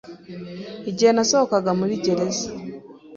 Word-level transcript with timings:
Igihe 0.89 1.11
nasohokaga 1.13 1.71
muri 1.79 1.93
gereza, 2.03 2.47